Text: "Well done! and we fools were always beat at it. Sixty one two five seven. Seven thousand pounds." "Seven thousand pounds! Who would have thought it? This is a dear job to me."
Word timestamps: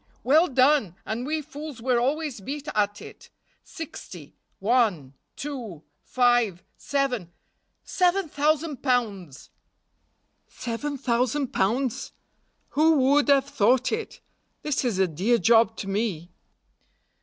"Well 0.23 0.47
done! 0.47 0.95
and 1.05 1.27
we 1.27 1.43
fools 1.43 1.79
were 1.79 1.99
always 1.99 2.41
beat 2.41 2.67
at 2.73 3.03
it. 3.03 3.29
Sixty 3.61 4.35
one 4.57 5.13
two 5.35 5.83
five 6.01 6.63
seven. 6.75 7.31
Seven 7.83 8.27
thousand 8.27 8.81
pounds." 8.81 9.51
"Seven 10.47 10.97
thousand 10.97 11.53
pounds! 11.53 12.13
Who 12.69 12.95
would 13.11 13.27
have 13.27 13.45
thought 13.45 13.91
it? 13.91 14.21
This 14.63 14.83
is 14.83 14.97
a 14.97 15.07
dear 15.07 15.37
job 15.37 15.77
to 15.77 15.87
me." 15.87 16.31